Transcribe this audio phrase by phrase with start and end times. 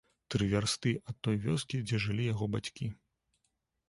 [0.35, 2.89] Тры вярсты ад той вёскі, дзе жылі яго бацькі.